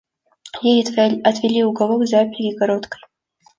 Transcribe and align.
Ей 0.71 0.79
отвели 1.29 1.61
уголок 1.63 2.07
за 2.07 2.25
перегородкой. 2.25 3.01